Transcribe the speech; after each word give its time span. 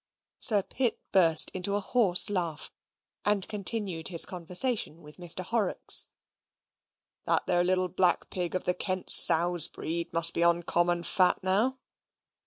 Sir 0.39 0.63
Pitt 0.63 0.99
burst 1.11 1.51
into 1.53 1.75
a 1.75 1.79
horse 1.79 2.31
laugh, 2.31 2.71
and 3.23 3.47
continued 3.47 4.07
his 4.07 4.25
conversation 4.25 5.03
with 5.03 5.17
Mr. 5.17 5.43
Horrocks. 5.45 6.07
"That 7.25 7.45
there 7.45 7.63
little 7.63 7.87
black 7.87 8.31
pig 8.31 8.55
of 8.55 8.63
the 8.63 8.73
Kent 8.73 9.11
sow's 9.11 9.67
breed 9.67 10.11
must 10.11 10.33
be 10.33 10.41
uncommon 10.41 11.03
fat 11.03 11.43
now." 11.43 11.77